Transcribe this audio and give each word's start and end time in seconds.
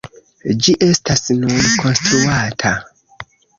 Ĝi 0.63 0.73
estas 0.85 1.21
nun 1.43 1.69
konstruata. 1.85 2.75